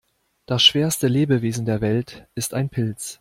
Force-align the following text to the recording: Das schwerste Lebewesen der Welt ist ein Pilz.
Das 0.47 0.63
schwerste 0.63 1.07
Lebewesen 1.07 1.67
der 1.67 1.79
Welt 1.79 2.27
ist 2.33 2.55
ein 2.55 2.69
Pilz. 2.71 3.09